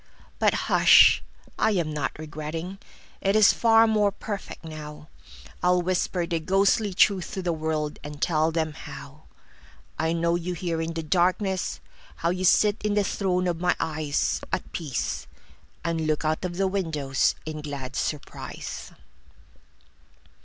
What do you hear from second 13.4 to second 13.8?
of my